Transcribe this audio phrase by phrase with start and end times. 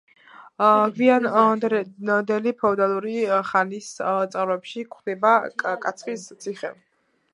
[0.93, 3.13] გვიანდელი ფეოდალური
[3.51, 5.35] ხანის წყაროებში გვხვდება
[5.85, 6.73] „კაცხის ციხე“.